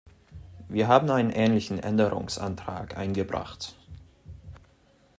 Wir 0.67 0.87
haben 0.87 1.11
einen 1.11 1.29
ähnlichen 1.29 1.77
Änderungsantrag 1.77 2.97
eingebracht. 2.97 3.75